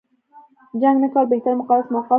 جنګ 0.81 0.97
نه 1.03 1.07
کول 1.13 1.25
بهترین 1.31 1.57
او 1.59 1.61
مقدس 1.61 1.87
موقف 1.93 2.07
و. 2.07 2.09